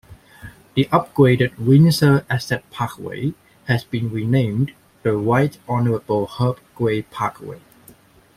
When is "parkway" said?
2.71-3.35, 7.03-7.61